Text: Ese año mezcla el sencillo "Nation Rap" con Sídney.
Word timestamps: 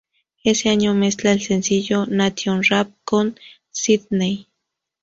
Ese 0.43 0.69
año 0.69 0.95
mezcla 0.95 1.31
el 1.31 1.43
sencillo 1.43 2.07
"Nation 2.07 2.63
Rap" 2.67 2.89
con 3.03 3.39
Sídney. 3.69 4.47